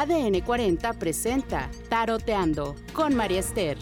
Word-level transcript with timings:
ADN 0.00 0.42
40 0.42 0.92
presenta 0.92 1.68
Taroteando 1.88 2.76
con 2.92 3.16
María 3.16 3.40
Esther. 3.40 3.76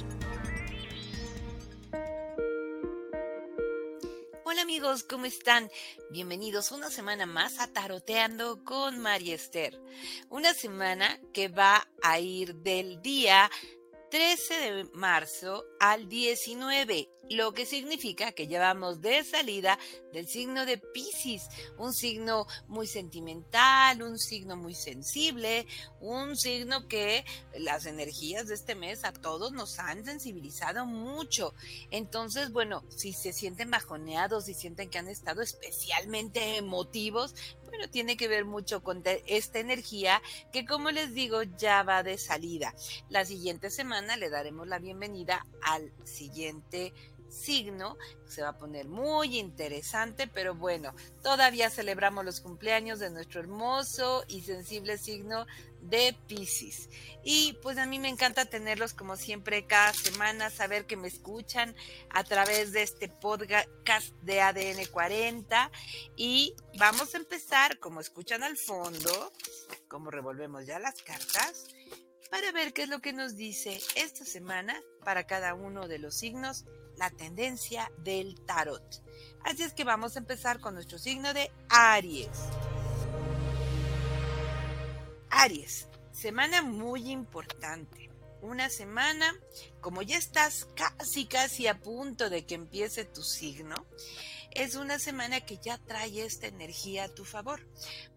Hola 4.42 4.62
amigos, 4.62 5.02
¿cómo 5.02 5.26
están? 5.26 5.70
Bienvenidos 6.10 6.72
una 6.72 6.88
semana 6.88 7.26
más 7.26 7.60
a 7.60 7.70
Taroteando 7.70 8.64
con 8.64 8.98
María 8.98 9.34
Esther. 9.34 9.78
Una 10.30 10.54
semana 10.54 11.20
que 11.34 11.48
va 11.48 11.86
a 12.02 12.18
ir 12.18 12.54
del 12.54 13.02
día 13.02 13.50
13 14.16 14.54
de 14.54 14.84
marzo 14.94 15.66
al 15.78 16.08
19, 16.08 17.10
lo 17.28 17.52
que 17.52 17.66
significa 17.66 18.32
que 18.32 18.46
llevamos 18.46 19.02
de 19.02 19.22
salida 19.24 19.78
del 20.14 20.26
signo 20.26 20.64
de 20.64 20.78
Pisces, 20.78 21.48
un 21.76 21.92
signo 21.92 22.46
muy 22.66 22.86
sentimental, 22.86 24.00
un 24.00 24.18
signo 24.18 24.56
muy 24.56 24.74
sensible, 24.74 25.66
un 26.00 26.34
signo 26.34 26.88
que 26.88 27.26
las 27.58 27.84
energías 27.84 28.46
de 28.46 28.54
este 28.54 28.74
mes 28.74 29.04
a 29.04 29.12
todos 29.12 29.52
nos 29.52 29.78
han 29.78 30.04
sensibilizado 30.06 30.86
mucho. 30.86 31.52
Entonces, 31.90 32.52
bueno, 32.52 32.84
si 32.88 33.12
se 33.12 33.34
sienten 33.34 33.70
bajoneados, 33.70 34.46
si 34.46 34.54
sienten 34.54 34.88
que 34.88 34.98
han 34.98 35.08
estado 35.08 35.42
especialmente 35.42 36.56
emotivos, 36.56 37.34
bueno, 37.66 37.90
tiene 37.90 38.16
que 38.16 38.28
ver 38.28 38.44
mucho 38.44 38.82
con 38.82 39.02
esta 39.26 39.58
energía 39.58 40.22
que, 40.52 40.64
como 40.64 40.90
les 40.90 41.12
digo, 41.12 41.42
ya 41.42 41.82
va 41.82 42.02
de 42.02 42.16
salida. 42.16 42.74
La 43.10 43.24
siguiente 43.24 43.70
semana 43.70 44.05
le 44.14 44.30
daremos 44.30 44.68
la 44.68 44.78
bienvenida 44.78 45.44
al 45.62 45.92
siguiente 46.04 46.92
signo. 47.28 47.96
Se 48.26 48.42
va 48.42 48.50
a 48.50 48.58
poner 48.58 48.86
muy 48.86 49.38
interesante, 49.38 50.26
pero 50.26 50.54
bueno, 50.54 50.94
todavía 51.22 51.70
celebramos 51.70 52.24
los 52.24 52.40
cumpleaños 52.40 52.98
de 52.98 53.10
nuestro 53.10 53.40
hermoso 53.40 54.24
y 54.28 54.42
sensible 54.42 54.98
signo 54.98 55.46
de 55.82 56.16
Pisces. 56.26 56.88
Y 57.22 57.58
pues 57.62 57.78
a 57.78 57.86
mí 57.86 57.98
me 57.98 58.08
encanta 58.08 58.46
tenerlos 58.46 58.94
como 58.94 59.16
siempre 59.16 59.66
cada 59.66 59.92
semana, 59.92 60.50
saber 60.50 60.86
que 60.86 60.96
me 60.96 61.08
escuchan 61.08 61.74
a 62.10 62.24
través 62.24 62.72
de 62.72 62.82
este 62.82 63.08
podcast 63.08 63.68
de 64.22 64.40
ADN 64.40 64.86
40. 64.90 65.70
Y 66.16 66.54
vamos 66.78 67.14
a 67.14 67.18
empezar, 67.18 67.78
como 67.78 68.00
escuchan 68.00 68.42
al 68.42 68.56
fondo, 68.56 69.32
como 69.88 70.10
revolvemos 70.10 70.66
ya 70.66 70.78
las 70.78 71.02
cartas, 71.02 71.66
para 72.28 72.52
ver 72.52 72.72
qué 72.72 72.82
es 72.82 72.88
lo 72.88 73.00
que 73.00 73.12
nos 73.12 73.36
dice 73.36 73.80
esta 73.94 74.24
semana 74.24 74.80
para 75.04 75.26
cada 75.26 75.54
uno 75.54 75.88
de 75.88 75.98
los 75.98 76.16
signos 76.16 76.64
la 76.96 77.10
tendencia 77.10 77.90
del 77.98 78.40
tarot. 78.46 79.02
Así 79.44 79.62
es 79.62 79.72
que 79.72 79.84
vamos 79.84 80.16
a 80.16 80.18
empezar 80.18 80.60
con 80.60 80.74
nuestro 80.74 80.98
signo 80.98 81.32
de 81.34 81.50
Aries. 81.68 82.28
Aries, 85.30 85.88
semana 86.12 86.62
muy 86.62 87.10
importante. 87.10 88.10
Una 88.40 88.70
semana, 88.70 89.34
como 89.80 90.02
ya 90.02 90.16
estás 90.16 90.66
casi, 90.76 91.26
casi 91.26 91.66
a 91.66 91.80
punto 91.80 92.30
de 92.30 92.46
que 92.46 92.54
empiece 92.54 93.04
tu 93.04 93.22
signo, 93.22 93.74
es 94.56 94.74
una 94.74 94.98
semana 94.98 95.40
que 95.40 95.58
ya 95.58 95.78
trae 95.78 96.24
esta 96.24 96.46
energía 96.46 97.04
a 97.04 97.14
tu 97.14 97.24
favor. 97.24 97.66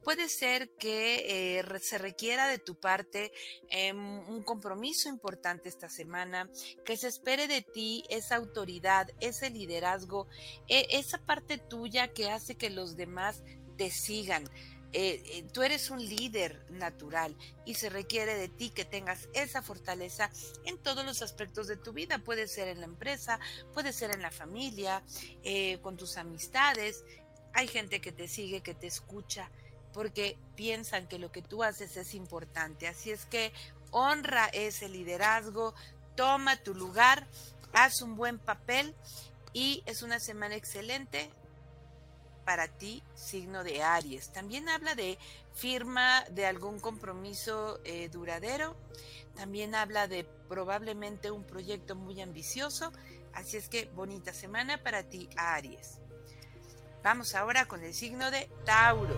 Puede 0.04 0.30
ser 0.30 0.70
que 0.78 1.60
eh, 1.60 1.80
se 1.82 1.98
requiera 1.98 2.48
de 2.48 2.60
tu 2.60 2.76
parte 2.80 3.32
em, 3.70 4.20
un 4.30 4.44
compromiso 4.44 5.10
importante 5.10 5.70
esta 5.70 5.90
semana, 5.90 6.50
que 6.86 6.98
se 6.98 7.08
espere 7.08 7.48
de 7.48 7.62
ti 7.62 8.04
esa 8.10 8.38
autoridad, 8.38 9.08
ese 9.20 9.50
liderazgo, 9.50 10.28
e, 10.68 10.88
esa 10.92 11.18
parte 11.18 11.58
tuya 11.58 12.14
que 12.14 12.30
hace 12.30 12.56
que 12.56 12.70
los 12.70 12.96
demás 12.96 13.44
te 13.78 13.92
sigan. 13.92 14.50
Eh, 14.92 15.22
eh, 15.26 15.46
tú 15.54 15.62
eres 15.62 15.92
un 15.92 16.04
líder 16.04 16.66
natural 16.72 17.36
y 17.64 17.76
se 17.76 17.90
requiere 17.90 18.36
de 18.36 18.48
ti 18.48 18.72
que 18.72 18.86
tengas 18.86 19.30
esa 19.34 19.62
fortaleza 19.62 20.32
en 20.66 20.80
todos 20.80 21.06
los 21.06 21.22
aspectos 21.22 21.68
de 21.68 21.78
tu 21.78 21.94
vida. 21.94 22.18
Puede 22.20 22.48
ser 22.48 22.68
en 22.70 22.80
la 22.80 22.86
empresa, 22.86 23.40
puede 23.74 23.94
ser 23.94 24.12
en 24.12 24.22
la 24.22 24.32
familia, 24.32 25.04
eh, 25.44 25.80
con 25.82 25.96
tus 25.96 26.18
amistades. 26.18 27.04
Hay 27.54 27.68
gente 27.68 28.02
que 28.02 28.12
te 28.12 28.28
sigue, 28.28 28.62
que 28.62 28.74
te 28.74 28.88
escucha, 28.88 29.52
porque 29.94 30.38
piensan 30.56 31.08
que 31.08 31.20
lo 31.20 31.32
que 31.32 31.44
tú 31.44 31.64
haces 31.64 31.96
es 31.96 32.16
importante. 32.16 32.88
Así 32.88 33.12
es 33.12 33.26
que 33.26 33.54
honra 33.92 34.48
ese 34.48 34.90
liderazgo, 34.90 35.76
toma 36.16 36.58
tu 36.64 36.74
lugar, 36.74 37.28
haz 37.74 38.02
un 38.02 38.16
buen 38.16 38.40
papel 38.40 38.96
y 39.54 39.84
es 39.86 40.02
una 40.02 40.20
semana 40.20 40.56
excelente 40.56 41.32
para 42.50 42.68
ti, 42.68 43.04
signo 43.14 43.64
de 43.64 43.84
Aries. 43.84 44.34
También 44.34 44.70
habla 44.70 44.96
de 44.96 45.20
firma 45.54 46.24
de 46.32 46.48
algún 46.48 46.80
compromiso 46.80 47.80
eh, 47.84 48.10
duradero. 48.10 48.76
También 49.36 49.76
habla 49.76 50.08
de 50.08 50.24
probablemente 50.24 51.30
un 51.30 51.44
proyecto 51.44 51.96
muy 51.96 52.20
ambicioso. 52.22 52.92
Así 53.34 53.58
es 53.58 53.70
que 53.70 53.86
bonita 53.94 54.34
semana 54.34 54.82
para 54.82 55.04
ti, 55.04 55.30
Aries. 55.38 56.00
Vamos 57.04 57.36
ahora 57.36 57.68
con 57.68 57.84
el 57.84 57.94
signo 57.94 58.32
de 58.32 58.50
Tauro. 58.66 59.16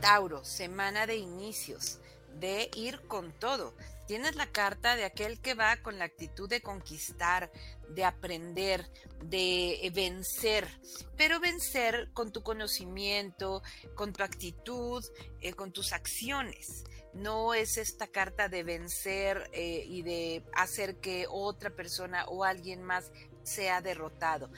Tauro, 0.00 0.44
semana 0.44 1.08
de 1.08 1.16
inicios, 1.16 1.98
de 2.38 2.70
ir 2.76 3.00
con 3.08 3.32
todo. 3.32 3.74
Tienes 4.12 4.36
la 4.36 4.52
carta 4.52 4.94
de 4.94 5.06
aquel 5.06 5.40
que 5.40 5.54
va 5.54 5.78
con 5.78 5.98
la 5.98 6.04
actitud 6.04 6.46
de 6.46 6.60
conquistar, 6.60 7.50
de 7.88 8.04
aprender, 8.04 8.86
de 9.22 9.90
vencer, 9.94 10.68
pero 11.16 11.40
vencer 11.40 12.10
con 12.12 12.30
tu 12.30 12.42
conocimiento, 12.42 13.62
con 13.94 14.12
tu 14.12 14.22
actitud, 14.22 15.02
eh, 15.40 15.54
con 15.54 15.72
tus 15.72 15.94
acciones. 15.94 16.84
No 17.14 17.54
es 17.54 17.78
esta 17.78 18.06
carta 18.06 18.50
de 18.50 18.62
vencer 18.64 19.48
eh, 19.54 19.82
y 19.88 20.02
de 20.02 20.44
hacer 20.54 20.96
que 20.96 21.24
otra 21.30 21.70
persona 21.70 22.26
o 22.26 22.44
alguien 22.44 22.82
más 22.82 23.10
sea 23.44 23.80
derrotado. 23.80 24.50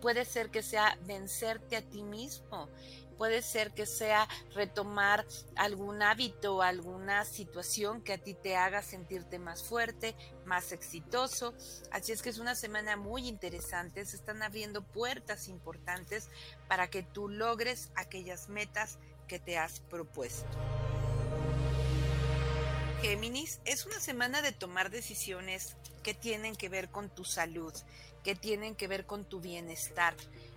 Puede 0.00 0.24
ser 0.24 0.50
que 0.50 0.62
sea 0.62 0.98
vencerte 1.02 1.76
a 1.76 1.82
ti 1.82 2.02
mismo 2.02 2.70
puede 3.22 3.40
ser 3.40 3.70
que 3.70 3.86
sea 3.86 4.28
retomar 4.52 5.24
algún 5.54 6.02
hábito, 6.02 6.60
alguna 6.60 7.24
situación 7.24 8.02
que 8.02 8.14
a 8.14 8.18
ti 8.18 8.34
te 8.34 8.56
haga 8.56 8.82
sentirte 8.82 9.38
más 9.38 9.62
fuerte, 9.62 10.16
más 10.44 10.72
exitoso. 10.72 11.54
Así 11.92 12.10
es 12.10 12.20
que 12.20 12.30
es 12.30 12.38
una 12.38 12.56
semana 12.56 12.96
muy 12.96 13.28
interesante, 13.28 14.04
se 14.06 14.16
están 14.16 14.42
abriendo 14.42 14.82
puertas 14.82 15.46
importantes 15.46 16.30
para 16.66 16.90
que 16.90 17.04
tú 17.04 17.28
logres 17.28 17.92
aquellas 17.94 18.48
metas 18.48 18.98
que 19.28 19.38
te 19.38 19.56
has 19.56 19.78
propuesto. 19.78 20.58
Géminis, 23.02 23.60
es 23.64 23.86
una 23.86 24.00
semana 24.00 24.42
de 24.42 24.50
tomar 24.50 24.90
decisiones 24.90 25.76
que 26.02 26.12
tienen 26.12 26.56
que 26.56 26.68
ver 26.68 26.90
con 26.90 27.08
tu 27.08 27.24
salud, 27.24 27.72
que 28.24 28.34
tienen 28.34 28.74
que 28.74 28.88
ver 28.88 29.06
con 29.06 29.24
tu 29.24 29.40
bienestar 29.40 30.16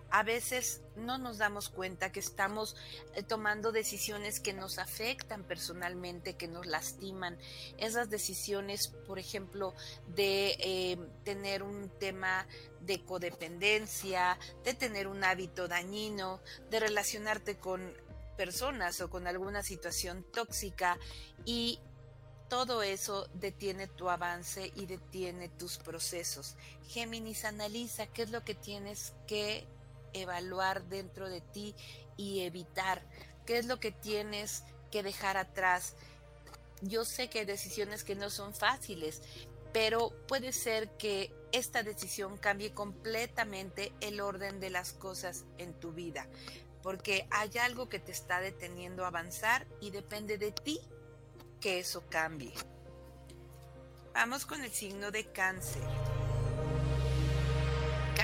a 0.10 0.24
veces 0.24 0.82
no 0.96 1.18
nos 1.18 1.38
damos 1.38 1.70
cuenta 1.70 2.12
que 2.12 2.20
estamos 2.20 2.76
eh, 3.14 3.24
tomando 3.24 3.72
decisiones 3.72 4.40
que 4.40 4.54
nos 4.54 4.80
afectan 4.80 5.44
personalmente, 5.44 6.36
que 6.36 6.48
nos 6.48 6.66
lastiman. 6.66 7.38
Esas 7.78 8.10
decisiones, 8.10 8.88
por 9.08 9.20
ejemplo, 9.20 9.74
de 10.16 10.56
eh, 10.60 10.98
tener 11.24 11.64
un 11.64 11.90
tema 12.00 12.48
de 12.82 13.04
codependencia, 13.04 14.38
de 14.64 14.74
tener 14.74 15.08
un 15.08 15.24
hábito 15.24 15.68
dañino, 15.68 16.40
de 16.70 16.80
relacionarte 16.80 17.58
con 17.58 17.94
personas 18.38 19.02
o 19.02 19.10
con 19.10 19.28
alguna 19.28 19.64
situación 19.64 20.26
tóxica 20.32 20.98
y 21.46 21.80
todo 22.50 22.84
eso 22.84 23.28
detiene 23.34 23.88
tu 23.88 24.10
avance 24.10 24.72
y 24.76 24.86
detiene 24.86 25.50
tus 25.50 25.78
procesos. 25.78 26.56
Géminis 26.88 27.44
analiza 27.44 28.08
qué 28.08 28.24
es 28.24 28.30
lo 28.30 28.44
que 28.44 28.54
tienes 28.54 29.14
que 29.28 29.66
evaluar 30.22 30.85
dentro 30.85 31.29
de 31.29 31.41
ti 31.41 31.76
y 32.17 32.41
evitar 32.41 33.02
qué 33.46 33.58
es 33.58 33.66
lo 33.66 33.79
que 33.79 33.91
tienes 33.91 34.64
que 34.91 35.03
dejar 35.03 35.38
atrás. 35.38 35.96
Yo 36.82 37.06
sé 37.06 37.29
que 37.29 37.40
hay 37.40 37.46
decisiones 37.46 38.03
que 38.03 38.16
no 38.16 38.29
son 38.29 38.53
fáciles, 38.53 39.22
pero 39.73 40.12
puede 40.28 40.52
ser 40.52 40.90
que 40.97 41.34
esta 41.52 41.84
decisión 41.84 42.38
cambie 42.38 42.73
completamente 42.73 43.94
el 44.02 44.22
orden 44.22 44.59
de 44.59 44.70
las 44.70 44.94
cosas 44.94 45.46
en 45.58 45.73
tu 45.73 45.91
vida, 45.91 46.28
porque 46.82 47.28
hay 47.32 47.58
algo 47.58 47.90
que 47.90 48.00
te 48.00 48.12
está 48.12 48.40
deteniendo 48.40 49.06
a 49.06 49.08
avanzar 49.08 49.66
y 49.82 49.91
depende 49.91 50.38
de 50.38 50.52
ti 50.52 50.79
que 51.59 51.79
eso 51.79 52.03
cambie. 52.09 52.53
Vamos 54.14 54.46
con 54.46 54.64
el 54.64 54.72
signo 54.72 55.12
de 55.12 55.26
cáncer. 55.26 55.82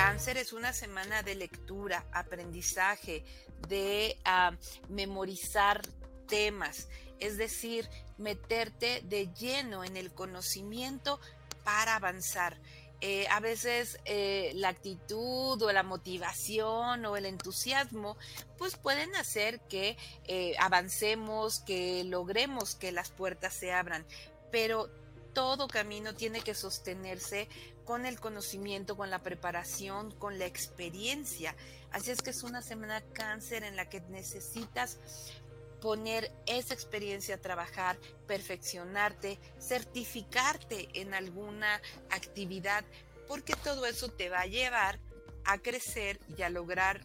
Cáncer 0.04 0.38
es 0.38 0.52
una 0.52 0.74
semana 0.74 1.22
de 1.22 1.36
lectura, 1.36 2.08
aprendizaje, 2.12 3.24
de 3.68 4.18
ah, 4.26 4.52
memorizar 4.90 5.84
temas, 6.28 6.88
es 7.20 7.38
decir, 7.38 7.88
meterte 8.18 9.04
de 9.06 9.32
lleno 9.32 9.84
en 9.84 9.98
el 9.98 10.12
conocimiento 10.12 11.20
para 11.64 11.98
avanzar. 11.98 12.58
Eh, 13.00 13.28
a 13.30 13.40
veces 13.42 14.00
eh, 14.06 14.54
la 14.56 14.70
actitud 14.70 15.62
o 15.62 15.72
la 15.72 15.84
motivación 15.84 17.06
o 17.06 17.16
el 17.16 17.28
entusiasmo 17.28 18.18
pues 18.58 18.78
pueden 18.78 19.16
hacer 19.16 19.60
que 19.68 19.98
eh, 20.24 20.56
avancemos, 20.58 21.60
que 21.60 22.04
logremos 22.06 22.74
que 22.74 22.92
las 22.92 23.12
puertas 23.12 23.54
se 23.54 23.72
abran, 23.72 24.04
pero 24.52 24.90
todo 25.34 25.68
camino 25.68 26.14
tiene 26.16 26.42
que 26.42 26.54
sostenerse 26.54 27.48
con 27.92 28.06
el 28.06 28.22
conocimiento, 28.22 28.96
con 28.96 29.10
la 29.10 29.20
preparación, 29.20 30.12
con 30.12 30.40
la 30.40 30.46
experiencia. 30.46 31.54
Así 31.92 32.10
es 32.10 32.22
que 32.22 32.30
es 32.30 32.42
una 32.42 32.62
semana 32.62 33.04
cáncer 33.12 33.66
en 33.66 33.76
la 33.76 33.90
que 33.90 34.00
necesitas 34.00 34.98
poner 35.82 36.32
esa 36.46 36.74
experiencia 36.74 37.36
a 37.36 37.40
trabajar, 37.40 38.00
perfeccionarte, 38.28 39.40
certificarte 39.60 40.88
en 40.94 41.14
alguna 41.14 41.82
actividad, 42.12 42.86
porque 43.28 43.56
todo 43.62 43.86
eso 43.86 44.08
te 44.08 44.30
va 44.30 44.40
a 44.40 44.46
llevar 44.46 44.98
a 45.44 45.58
crecer 45.58 46.18
y 46.38 46.44
a 46.44 46.50
lograr 46.50 47.02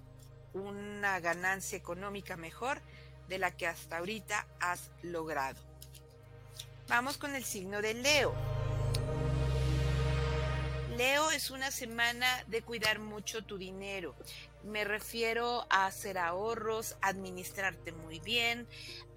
una 0.52 1.18
ganancia 1.18 1.76
económica 1.76 2.36
mejor 2.36 2.80
de 3.26 3.38
la 3.38 3.50
que 3.56 3.66
hasta 3.66 3.98
ahorita 3.98 4.46
has 4.60 4.92
logrado. 5.02 5.60
Vamos 6.86 7.18
con 7.18 7.34
el 7.34 7.42
signo 7.42 7.82
de 7.82 7.94
Leo. 7.94 8.32
Leo 10.96 11.30
es 11.30 11.50
una 11.50 11.70
semana 11.70 12.26
de 12.46 12.62
cuidar 12.62 13.00
mucho 13.00 13.44
tu 13.44 13.58
dinero. 13.58 14.14
Me 14.64 14.82
refiero 14.84 15.66
a 15.68 15.84
hacer 15.84 16.16
ahorros, 16.16 16.96
administrarte 17.02 17.92
muy 17.92 18.18
bien, 18.20 18.66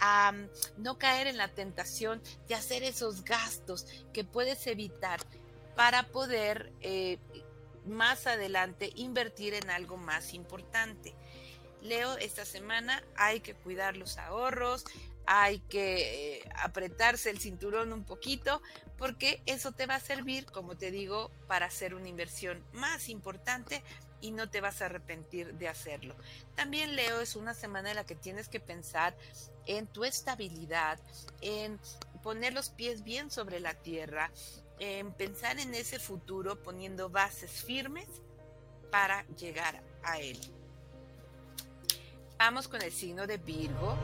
a 0.02 0.34
mm, 0.34 0.50
no 0.84 0.98
caer 0.98 1.28
en 1.28 1.38
la 1.38 1.48
tentación 1.48 2.22
de 2.50 2.56
hacer 2.56 2.84
esos 2.84 3.24
gastos 3.24 3.88
que 4.12 4.26
puedes 4.26 4.68
evitar 4.68 5.22
para 5.78 6.04
poder 6.04 6.74
eh, 6.82 7.18
más 7.86 8.28
adelante 8.28 8.92
invertir 8.96 9.54
en 9.54 9.70
algo 9.70 9.96
más 9.96 10.34
importante. 10.34 11.16
Leo, 11.82 12.18
esta 12.18 12.44
semana 12.44 13.02
hay 13.16 13.40
que 13.40 13.54
cuidar 13.54 13.96
los 13.96 14.18
ahorros, 14.18 14.84
hay 15.26 15.60
que 15.60 16.40
eh, 16.40 16.50
apretarse 16.56 17.30
el 17.30 17.40
cinturón 17.40 17.94
un 17.94 18.04
poquito 18.04 18.62
porque 19.00 19.42
eso 19.46 19.72
te 19.72 19.88
va 19.88 19.96
a 19.96 20.00
servir, 20.00 20.46
como 20.46 20.78
te 20.78 20.92
digo, 20.92 21.32
para 21.48 21.66
hacer 21.66 21.96
una 21.96 22.10
inversión 22.10 22.64
más 22.74 23.10
importante 23.10 23.82
y 24.22 24.32
no 24.32 24.50
te 24.50 24.60
vas 24.60 24.82
a 24.82 24.86
arrepentir 24.86 25.54
de 25.54 25.70
hacerlo. 25.70 26.14
También 26.56 26.96
Leo 26.96 27.22
es 27.22 27.38
una 27.38 27.54
semana 27.54 27.90
en 27.90 27.96
la 27.96 28.06
que 28.06 28.16
tienes 28.16 28.50
que 28.50 28.60
pensar 28.60 29.16
en 29.66 29.88
tu 29.88 30.04
estabilidad, 30.04 31.00
en 31.42 31.80
poner 32.22 32.54
los 32.54 32.70
pies 32.70 33.04
bien 33.04 33.32
sobre 33.32 33.62
la 33.62 33.74
tierra, 33.74 34.32
en 34.80 35.14
pensar 35.14 35.60
en 35.60 35.74
ese 35.74 35.98
futuro 35.98 36.62
poniendo 36.62 37.10
bases 37.10 37.64
firmes 37.64 38.08
para 38.92 39.26
llegar 39.38 39.82
a 40.04 40.20
él. 40.20 40.38
Vamos 42.38 42.68
con 42.68 42.82
el 42.82 42.92
signo 42.92 43.28
de 43.28 43.38
Virgo. 43.38 43.98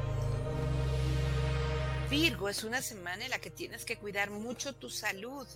Virgo 2.10 2.50
es 2.50 2.64
una 2.64 2.84
semana 2.84 3.26
en 3.26 3.32
la 3.32 3.40
que 3.40 3.50
tienes 3.50 3.84
que 3.84 3.98
cuidar 3.98 4.30
mucho 4.30 4.74
tu 4.76 4.90
salud. 4.90 5.48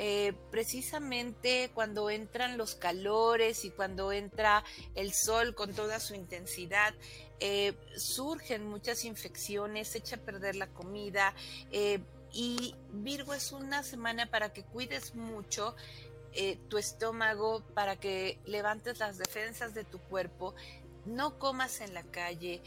Eh, 0.00 0.32
precisamente 0.52 1.72
cuando 1.74 2.08
entran 2.08 2.56
los 2.56 2.76
calores 2.76 3.64
y 3.64 3.70
cuando 3.70 4.12
entra 4.12 4.62
el 4.94 5.12
sol 5.12 5.56
con 5.56 5.74
toda 5.74 5.98
su 5.98 6.14
intensidad, 6.14 6.94
eh, 7.40 7.74
surgen 7.96 8.64
muchas 8.68 9.04
infecciones, 9.04 9.96
echa 9.96 10.16
a 10.16 10.20
perder 10.20 10.54
la 10.54 10.68
comida. 10.68 11.34
Eh, 11.72 11.98
y 12.32 12.76
Virgo 12.92 13.34
es 13.34 13.50
una 13.50 13.82
semana 13.82 14.30
para 14.30 14.52
que 14.52 14.62
cuides 14.62 15.14
mucho 15.14 15.74
tu 16.68 16.78
estómago, 16.78 17.64
para 17.74 17.96
que 17.96 18.38
levantes 18.44 19.00
las 19.00 19.18
defensas 19.18 19.74
de 19.74 19.82
tu 19.82 19.98
cuerpo, 19.98 20.54
no 21.04 21.36
comas 21.38 21.80
en 21.80 21.94
la 21.94 22.04
calle, 22.04 22.62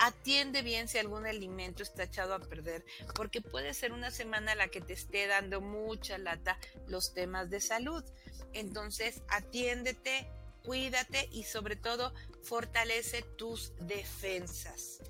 atiende 0.00 0.62
bien 0.62 0.88
si 0.88 0.98
algún 0.98 1.26
alimento 1.26 1.82
está 1.82 2.04
echado 2.04 2.34
a 2.34 2.40
perder, 2.40 2.84
porque 3.14 3.40
puede 3.40 3.74
ser 3.74 3.92
una 3.92 4.10
semana 4.10 4.54
la 4.54 4.68
que 4.68 4.80
te 4.80 4.92
esté 4.92 5.26
dando 5.26 5.60
mucha 5.60 6.18
lata 6.18 6.58
los 6.86 7.14
temas 7.14 7.50
de 7.50 7.60
salud. 7.60 8.04
Entonces, 8.52 9.22
atiéndete, 9.28 10.28
cuídate 10.64 11.28
y 11.32 11.44
sobre 11.44 11.76
todo 11.76 12.12
fortalece 12.42 13.22
tus 13.36 13.72
defensas. 13.80 15.00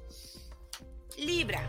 Libra. 1.16 1.68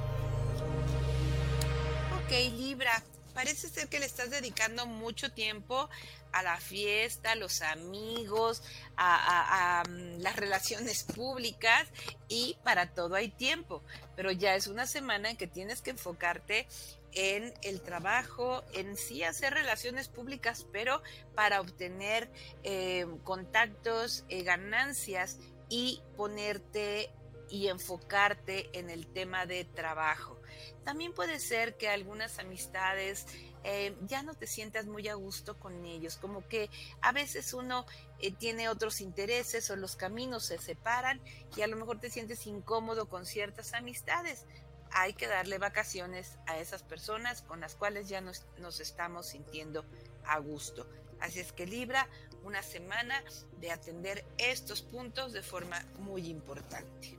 Ok, 2.23 2.31
Libra, 2.53 3.03
parece 3.33 3.69
ser 3.69 3.87
que 3.87 3.99
le 3.99 4.05
estás 4.05 4.29
dedicando 4.29 4.85
mucho 4.85 5.31
tiempo 5.31 5.89
a 6.31 6.43
la 6.43 6.57
fiesta, 6.57 7.31
a 7.31 7.35
los 7.35 7.61
amigos, 7.61 8.63
a, 8.97 9.83
mm, 9.87 10.21
las 10.21 10.35
relaciones 10.35 11.03
públicas 11.03 11.87
y 12.27 12.57
para 12.63 12.93
todo 12.93 13.15
hay 13.15 13.29
tiempo. 13.29 13.83
Pero 14.15 14.31
ya 14.31 14.55
es 14.55 14.67
una 14.67 14.87
semana 14.87 15.29
en 15.29 15.37
que 15.37 15.47
tienes 15.47 15.81
que 15.81 15.91
enfocarte 15.91 16.67
en 17.13 17.53
el 17.63 17.81
trabajo, 17.81 18.63
en 18.73 18.95
sí 18.95 19.23
hacer 19.23 19.53
relaciones 19.53 20.09
públicas, 20.09 20.67
pero 20.71 21.01
para 21.35 21.59
obtener 21.61 22.29
eh, 22.63 23.07
contactos, 23.23 24.25
eh, 24.29 24.43
ganancias 24.43 25.39
y 25.69 26.01
ponerte 26.15 27.11
y 27.49 27.67
enfocarte 27.67 28.69
en 28.77 28.89
el 28.89 29.07
tema 29.07 29.45
de 29.45 29.65
trabajo. 29.65 30.39
También 30.83 31.13
puede 31.13 31.39
ser 31.39 31.77
que 31.77 31.89
algunas 31.89 32.39
amistades 32.39 33.25
eh, 33.63 33.95
ya 34.07 34.23
no 34.23 34.33
te 34.33 34.47
sientas 34.47 34.85
muy 34.85 35.07
a 35.07 35.15
gusto 35.15 35.59
con 35.59 35.85
ellos, 35.85 36.17
como 36.17 36.47
que 36.47 36.69
a 37.01 37.11
veces 37.11 37.53
uno 37.53 37.85
eh, 38.19 38.31
tiene 38.31 38.69
otros 38.69 39.01
intereses 39.01 39.69
o 39.69 39.75
los 39.75 39.95
caminos 39.95 40.45
se 40.45 40.57
separan 40.57 41.21
y 41.55 41.61
a 41.61 41.67
lo 41.67 41.75
mejor 41.75 41.99
te 41.99 42.09
sientes 42.09 42.47
incómodo 42.47 43.09
con 43.09 43.25
ciertas 43.25 43.73
amistades. 43.73 44.45
Hay 44.91 45.13
que 45.13 45.27
darle 45.27 45.57
vacaciones 45.59 46.37
a 46.47 46.57
esas 46.57 46.83
personas 46.83 47.41
con 47.41 47.59
las 47.59 47.75
cuales 47.75 48.09
ya 48.09 48.21
nos, 48.21 48.45
nos 48.57 48.79
estamos 48.79 49.27
sintiendo 49.27 49.85
a 50.25 50.39
gusto. 50.39 50.87
Así 51.19 51.39
es 51.39 51.51
que 51.51 51.65
Libra, 51.65 52.07
una 52.43 52.63
semana 52.63 53.21
de 53.59 53.71
atender 53.71 54.25
estos 54.37 54.81
puntos 54.81 55.33
de 55.33 55.43
forma 55.43 55.85
muy 55.99 56.27
importante. 56.27 57.17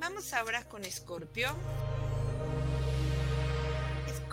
Vamos 0.00 0.32
ahora 0.32 0.68
con 0.68 0.84
Escorpio. 0.84 1.54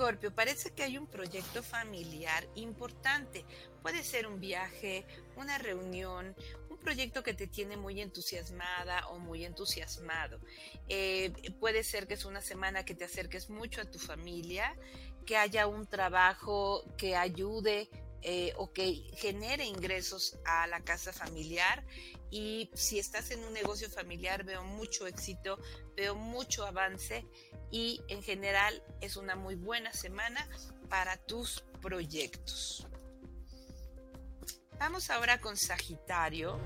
Escorpio, 0.10 0.34
parece 0.34 0.72
que 0.72 0.82
hay 0.82 0.98
un 0.98 1.06
proyecto 1.06 1.62
familiar 1.62 2.48
importante. 2.56 3.46
Puede 3.84 4.04
ser 4.04 4.26
un 4.26 4.40
viaje, 4.40 5.06
una 5.36 5.60
reunión, 5.60 6.36
un 6.68 6.80
proyecto 6.80 7.22
que 7.22 7.36
te 7.36 7.46
tiene 7.46 7.78
muy 7.78 8.02
entusiasmada 8.02 9.08
o 9.10 9.20
muy 9.20 9.46
entusiasmado. 9.46 10.40
Eh, 10.88 11.32
puede 11.60 11.84
ser 11.84 12.08
que 12.08 12.16
es 12.16 12.26
una 12.26 12.42
semana 12.42 12.84
que 12.86 12.96
te 12.96 13.06
acerques 13.06 13.52
mucho 13.52 13.82
a 13.82 13.86
tu 13.86 14.00
familia, 14.00 14.76
que 15.28 15.38
haya 15.38 15.68
un 15.68 15.86
trabajo 15.86 16.84
que 16.98 17.16
ayude 17.16 17.88
eh, 18.24 18.54
o 18.58 18.74
que 18.74 19.12
genere 19.16 19.66
ingresos 19.66 20.40
a 20.44 20.66
la 20.66 20.84
casa 20.84 21.14
familiar 21.14 21.86
y 22.32 22.70
si 22.74 23.00
estás 23.00 23.32
en 23.32 23.44
un 23.44 23.54
negocio 23.54 23.90
familiar 23.90 24.44
veo 24.44 24.64
mucho 24.64 25.08
éxito, 25.08 25.58
veo 25.96 26.16
mucho 26.16 26.66
avance 26.66 27.26
y 27.72 28.02
en 28.08 28.24
general 28.24 28.84
es 29.02 29.18
una 29.18 29.36
muy 29.36 29.56
buena 29.56 29.94
semana 29.94 30.48
para 30.90 31.18
tus 31.18 31.64
proyectos. 31.82 32.88
Vamos 34.80 35.10
ahora 35.10 35.42
con 35.42 35.58
Sagitario. 35.58 36.60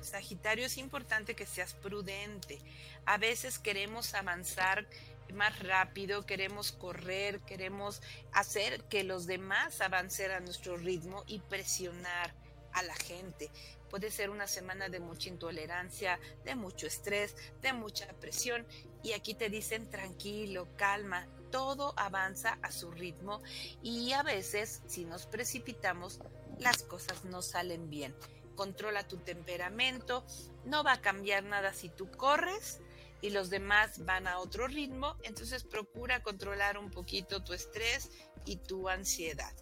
Sagitario 0.00 0.66
es 0.66 0.78
importante 0.78 1.34
que 1.34 1.46
seas 1.46 1.74
prudente. 1.74 2.60
A 3.06 3.18
veces 3.18 3.58
queremos 3.58 4.14
avanzar 4.14 4.88
más 5.32 5.58
rápido, 5.60 6.26
queremos 6.26 6.72
correr, 6.72 7.40
queremos 7.40 8.02
hacer 8.32 8.84
que 8.84 9.04
los 9.04 9.26
demás 9.26 9.80
avancen 9.80 10.30
a 10.30 10.40
nuestro 10.40 10.76
ritmo 10.76 11.24
y 11.26 11.40
presionar 11.40 12.34
a 12.78 12.82
la 12.82 12.94
gente. 12.94 13.50
Puede 13.90 14.10
ser 14.10 14.30
una 14.30 14.46
semana 14.46 14.88
de 14.88 15.00
mucha 15.00 15.28
intolerancia, 15.28 16.20
de 16.44 16.54
mucho 16.54 16.86
estrés, 16.86 17.34
de 17.62 17.72
mucha 17.72 18.06
presión 18.14 18.66
y 19.02 19.12
aquí 19.12 19.34
te 19.34 19.48
dicen 19.48 19.88
tranquilo, 19.88 20.68
calma, 20.76 21.26
todo 21.50 21.94
avanza 21.96 22.58
a 22.62 22.70
su 22.70 22.90
ritmo 22.90 23.40
y 23.82 24.12
a 24.12 24.22
veces 24.22 24.82
si 24.86 25.04
nos 25.04 25.26
precipitamos 25.26 26.20
las 26.58 26.82
cosas 26.82 27.24
no 27.24 27.42
salen 27.42 27.88
bien. 27.88 28.14
Controla 28.54 29.06
tu 29.06 29.18
temperamento, 29.18 30.24
no 30.64 30.82
va 30.82 30.94
a 30.94 31.00
cambiar 31.00 31.44
nada 31.44 31.72
si 31.72 31.88
tú 31.88 32.10
corres 32.10 32.80
y 33.20 33.30
los 33.30 33.50
demás 33.50 34.04
van 34.04 34.26
a 34.26 34.38
otro 34.38 34.68
ritmo, 34.68 35.16
entonces 35.22 35.64
procura 35.64 36.22
controlar 36.22 36.78
un 36.78 36.90
poquito 36.90 37.42
tu 37.42 37.52
estrés 37.52 38.10
y 38.44 38.56
tu 38.56 38.88
ansiedad. 38.88 39.52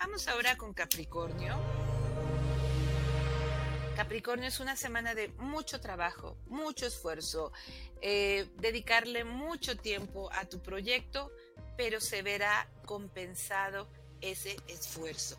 Vamos 0.00 0.26
ahora 0.28 0.56
con 0.56 0.72
Capricornio. 0.72 1.60
Capricornio 3.94 4.48
es 4.48 4.58
una 4.58 4.74
semana 4.74 5.14
de 5.14 5.28
mucho 5.36 5.78
trabajo, 5.78 6.38
mucho 6.46 6.86
esfuerzo, 6.86 7.52
eh, 8.00 8.48
dedicarle 8.56 9.24
mucho 9.24 9.76
tiempo 9.76 10.30
a 10.32 10.46
tu 10.46 10.62
proyecto, 10.62 11.30
pero 11.76 12.00
se 12.00 12.22
verá 12.22 12.66
compensado 12.86 13.90
ese 14.22 14.56
esfuerzo. 14.68 15.38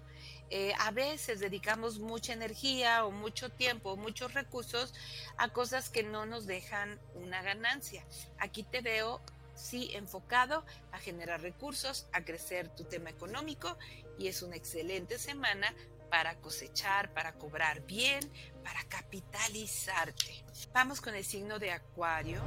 Eh, 0.51 0.73
a 0.77 0.91
veces 0.91 1.39
dedicamos 1.39 1.97
mucha 1.97 2.33
energía 2.33 3.03
o 3.05 3.11
mucho 3.11 3.49
tiempo 3.49 3.95
muchos 3.95 4.35
recursos 4.35 4.93
a 5.37 5.49
cosas 5.49 5.89
que 5.89 6.03
no 6.03 6.27
nos 6.27 6.45
dejan 6.45 6.99
una 7.15 7.41
ganancia. 7.41 8.05
Aquí 8.37 8.61
te 8.61 8.81
veo 8.81 9.21
sí 9.55 9.91
enfocado 9.93 10.65
a 10.91 10.99
generar 10.99 11.41
recursos, 11.41 12.07
a 12.13 12.23
crecer 12.23 12.69
tu 12.69 12.83
tema 12.83 13.09
económico 13.09 13.77
y 14.17 14.27
es 14.27 14.41
una 14.41 14.55
excelente 14.55 15.17
semana 15.17 15.73
para 16.09 16.35
cosechar, 16.41 17.13
para 17.13 17.33
cobrar 17.33 17.85
bien, 17.85 18.19
para 18.63 18.83
capitalizarte. 18.83 20.43
Vamos 20.73 20.99
con 20.99 21.15
el 21.15 21.23
signo 21.23 21.57
de 21.57 21.71
Acuario. 21.71 22.41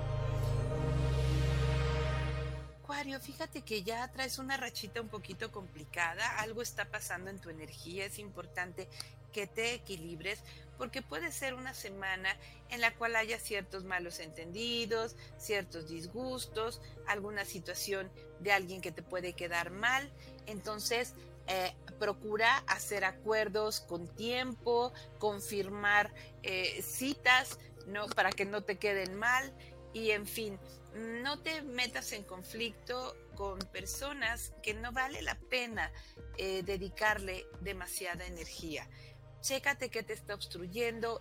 Acuario, 2.84 3.18
fíjate 3.18 3.62
que 3.62 3.82
ya 3.82 4.06
traes 4.12 4.38
una 4.38 4.58
rachita 4.58 5.00
un 5.00 5.08
poquito 5.08 5.50
complicada, 5.50 6.38
algo 6.40 6.60
está 6.60 6.84
pasando 6.84 7.30
en 7.30 7.38
tu 7.38 7.48
energía, 7.48 8.04
es 8.04 8.18
importante 8.18 8.88
que 9.32 9.46
te 9.46 9.72
equilibres 9.72 10.40
porque 10.76 11.00
puede 11.00 11.32
ser 11.32 11.54
una 11.54 11.72
semana 11.72 12.36
en 12.68 12.82
la 12.82 12.94
cual 12.94 13.16
haya 13.16 13.38
ciertos 13.38 13.84
malos 13.84 14.20
entendidos, 14.20 15.16
ciertos 15.38 15.88
disgustos, 15.88 16.82
alguna 17.06 17.46
situación 17.46 18.10
de 18.40 18.52
alguien 18.52 18.82
que 18.82 18.92
te 18.92 19.02
puede 19.02 19.32
quedar 19.32 19.70
mal. 19.70 20.12
Entonces, 20.44 21.14
eh, 21.46 21.72
procura 21.98 22.58
hacer 22.66 23.06
acuerdos 23.06 23.80
con 23.80 24.08
tiempo, 24.08 24.92
confirmar 25.18 26.12
eh, 26.42 26.82
citas 26.82 27.58
no, 27.86 28.08
para 28.08 28.30
que 28.30 28.44
no 28.44 28.62
te 28.62 28.76
queden 28.76 29.14
mal 29.14 29.54
y 29.94 30.10
en 30.10 30.26
fin, 30.26 30.58
no 30.94 31.40
te 31.40 31.62
metas 31.62 32.12
en 32.12 32.22
conflicto 32.22 33.16
con 33.34 33.58
personas 33.58 34.52
que 34.62 34.74
no 34.74 34.92
vale 34.92 35.22
la 35.22 35.34
pena 35.34 35.92
eh, 36.38 36.62
dedicarle 36.62 37.46
demasiada 37.60 38.26
energía. 38.26 38.88
Chécate 39.40 39.90
qué 39.90 40.02
te 40.02 40.12
está 40.12 40.34
obstruyendo, 40.34 41.20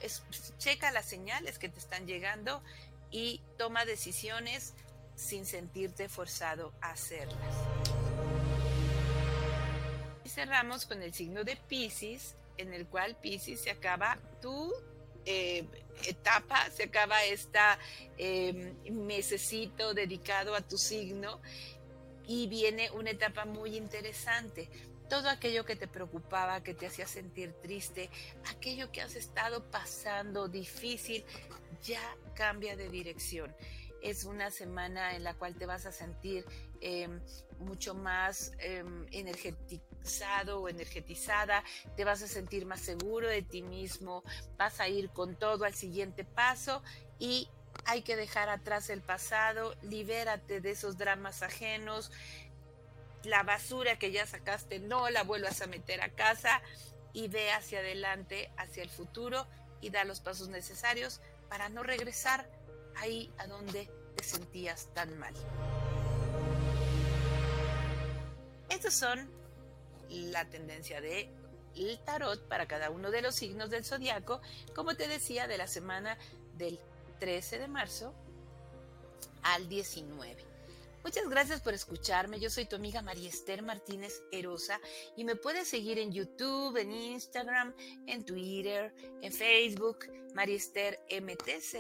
checa 0.57 0.91
las 0.91 1.05
señales 1.05 1.59
que 1.59 1.69
te 1.69 1.79
están 1.79 2.05
llegando 2.05 2.63
y 3.11 3.41
toma 3.57 3.85
decisiones 3.85 4.73
sin 5.15 5.45
sentirte 5.45 6.07
forzado 6.07 6.73
a 6.81 6.91
hacerlas. 6.91 7.55
Y 10.23 10.29
cerramos 10.29 10.85
con 10.85 11.01
el 11.01 11.13
signo 11.13 11.43
de 11.43 11.57
Pisces, 11.57 12.35
en 12.57 12.73
el 12.73 12.87
cual 12.87 13.17
Pisces 13.17 13.61
se 13.61 13.71
acaba 13.71 14.17
tu 14.41 14.71
eh, 15.25 15.65
etapa, 16.07 16.69
se 16.71 16.83
acaba 16.83 17.23
esta 17.23 17.79
eh, 18.17 18.73
mesecito 18.91 19.93
dedicado 19.93 20.55
a 20.55 20.61
tu 20.61 20.77
signo 20.77 21.41
y 22.27 22.47
viene 22.47 22.91
una 22.91 23.11
etapa 23.11 23.45
muy 23.45 23.75
interesante. 23.75 24.69
Todo 25.09 25.29
aquello 25.29 25.65
que 25.65 25.75
te 25.75 25.87
preocupaba, 25.87 26.63
que 26.63 26.73
te 26.73 26.87
hacía 26.87 27.05
sentir 27.05 27.53
triste, 27.61 28.09
aquello 28.49 28.91
que 28.91 29.01
has 29.01 29.15
estado 29.15 29.63
pasando 29.69 30.47
difícil, 30.47 31.23
ya 31.83 32.01
cambia 32.33 32.75
de 32.75 32.89
dirección 32.89 33.53
es 34.03 34.25
una 34.25 34.51
semana 34.51 35.15
en 35.15 35.23
la 35.23 35.33
cual 35.33 35.55
te 35.55 35.65
vas 35.65 35.85
a 35.85 35.91
sentir 35.91 36.45
em, 36.81 37.21
mucho 37.59 37.95
más 37.95 38.51
em, 38.59 39.05
o 40.55 40.69
energetizada, 40.69 41.63
te 41.95 42.03
vas 42.03 42.22
a 42.22 42.27
sentir 42.27 42.65
más 42.65 42.81
seguro 42.81 43.27
de 43.27 43.41
ti 43.41 43.62
mismo, 43.62 44.24
vas 44.57 44.79
a 44.79 44.88
ir 44.88 45.10
con 45.10 45.36
todo 45.36 45.65
al 45.65 45.74
siguiente 45.74 46.24
paso 46.24 46.83
y 47.19 47.48
hay 47.86 48.01
que 48.01 48.15
dejar 48.15 48.50
atrás 48.50 48.89
el 48.89 49.01
pasado, 49.01 49.75
libérate 49.81 50.62
de 50.62 50.72
esos 50.72 50.98
dramas 50.98 51.41
ajenos, 51.41 52.12
la 53.24 53.43
basura 53.43 53.98
que 53.98 54.12
ya 54.12 54.25
sacaste 54.25 54.79
no 54.79 55.10
la 55.10 55.24
vuelvas 55.24 55.62
a 55.62 55.67
meter 55.67 56.01
a 56.01 56.10
casa 56.10 56.62
y 57.13 57.27
ve 57.29 57.51
hacia 57.51 57.79
adelante, 57.79 58.51
hacia 58.57 58.83
el 58.83 58.89
futuro 58.89 59.48
y 59.81 59.89
da 59.89 60.03
los 60.03 60.19
pasos 60.19 60.50
necesarios 60.50 61.22
para 61.50 61.69
no 61.69 61.83
regresar 61.83 62.50
ahí 62.95 63.31
a 63.38 63.48
donde 63.48 63.89
te 64.15 64.24
sentías 64.24 64.93
tan 64.93 65.17
mal. 65.17 65.33
Estas 68.69 68.98
son 68.98 69.42
la 70.13 70.50
tendencia 70.50 71.01
de 71.01 71.29
el 71.75 72.00
tarot 72.03 72.48
para 72.48 72.67
cada 72.67 72.89
uno 72.89 73.12
de 73.12 73.22
los 73.22 73.36
signos 73.36 73.70
del 73.70 73.84
zodiaco, 73.84 74.41
como 74.75 74.96
te 74.96 75.08
decía, 75.08 75.48
de 75.48 75.58
la 75.58 75.67
semana 75.67 76.17
del 76.58 76.79
13 77.20 77.60
de 77.60 77.67
marzo 77.67 78.13
al 79.41 79.67
19. 79.67 80.53
Muchas 81.03 81.27
gracias 81.27 81.62
por 81.62 81.74
escucharme. 81.74 82.39
Yo 82.39 82.50
soy 82.50 82.65
tu 82.65 82.77
amiga 82.77 83.01
María 83.01 83.27
Esther 83.27 83.62
Martínez 83.62 84.22
Erosa 84.32 84.79
y 85.17 85.25
me 85.25 85.36
puedes 85.36 85.67
seguir 85.67 86.00
en 86.00 86.13
YouTube, 86.13 86.77
en 86.77 86.93
Instagram, 86.93 87.74
en 88.08 88.24
Twitter, 88.24 88.93
en 89.22 89.34
Facebook, 89.34 90.05
María 90.34 90.55
Esther 90.55 91.00
MTZ 91.10 91.75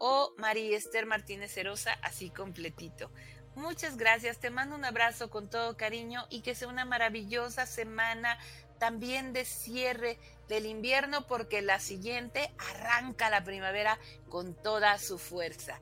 o 0.00 0.34
María 0.36 0.76
Esther 0.76 1.06
Martínez 1.06 1.56
Herosa, 1.56 1.94
así 2.02 2.28
completito. 2.28 3.10
Muchas 3.56 3.96
gracias, 3.96 4.38
te 4.38 4.50
mando 4.50 4.76
un 4.76 4.84
abrazo 4.84 5.28
con 5.28 5.48
todo 5.48 5.76
cariño 5.76 6.26
y 6.30 6.40
que 6.40 6.54
sea 6.54 6.68
una 6.68 6.84
maravillosa 6.84 7.66
semana 7.66 8.38
también 8.78 9.32
de 9.32 9.44
cierre 9.44 10.18
del 10.48 10.66
invierno 10.66 11.26
porque 11.26 11.60
la 11.62 11.78
siguiente 11.78 12.50
arranca 12.70 13.30
la 13.30 13.44
primavera 13.44 13.98
con 14.28 14.54
toda 14.54 14.98
su 14.98 15.18
fuerza. 15.18 15.78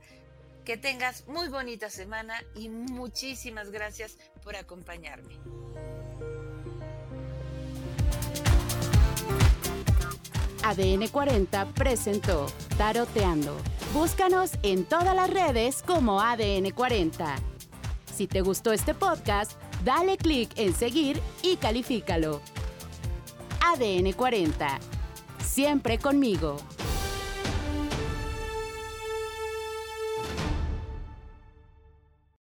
Que 0.64 0.76
tengas 0.76 1.26
muy 1.28 1.48
bonita 1.48 1.88
semana 1.88 2.42
y 2.54 2.68
muchísimas 2.68 3.70
gracias 3.70 4.18
por 4.42 4.56
acompañarme. 4.56 5.38
ADN 10.62 11.08
40 11.08 11.66
presentó 11.72 12.46
Taroteando. 12.76 13.56
Búscanos 13.94 14.50
en 14.62 14.84
todas 14.84 15.14
las 15.14 15.30
redes 15.30 15.82
como 15.82 16.20
ADN 16.20 16.72
40. 16.72 17.57
Si 18.18 18.26
te 18.26 18.40
gustó 18.40 18.72
este 18.72 18.94
podcast, 18.94 19.52
dale 19.84 20.16
clic 20.16 20.50
en 20.56 20.74
seguir 20.74 21.20
y 21.40 21.54
califícalo. 21.54 22.40
ADN 23.64 24.12
40. 24.12 24.80
Siempre 25.40 25.98
conmigo. 25.98 26.56